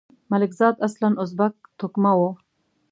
ملکزاد 0.31 0.75
اصلاً 0.87 1.09
ازبک 1.23 1.55
توکمه 1.79 2.13
وو. 2.17 2.29